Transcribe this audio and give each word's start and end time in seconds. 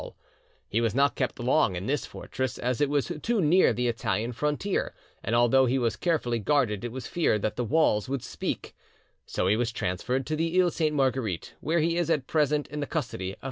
He 0.67 0.81
was 0.81 0.95
not 0.95 1.13
kept 1.13 1.39
long 1.39 1.75
in 1.75 1.85
this 1.85 2.07
fortress, 2.07 2.57
as 2.57 2.81
it 2.81 2.89
was 2.89 3.11
'too 3.21 3.39
near 3.39 3.71
the 3.71 3.87
Italian 3.87 4.31
frontier, 4.31 4.95
and 5.21 5.35
although 5.35 5.67
he 5.67 5.77
was 5.77 5.95
carefully 5.95 6.39
guarded 6.39 6.83
it 6.83 6.91
was 6.91 7.05
feared 7.05 7.43
that 7.43 7.55
the 7.55 7.63
walls 7.63 8.09
would 8.09 8.23
speak'; 8.23 8.73
so 9.27 9.45
he 9.45 9.55
was 9.55 9.71
transferred 9.71 10.25
to 10.25 10.35
the 10.35 10.59
Iles 10.59 10.75
Sainte 10.77 10.95
Marguerite, 10.95 11.53
where 11.59 11.81
he 11.81 11.97
is 11.97 12.09
at 12.09 12.25
present 12.25 12.67
in 12.69 12.79
the 12.79 12.87
custody 12.87 13.33
of 13.33 13.35
M. 13.35 13.39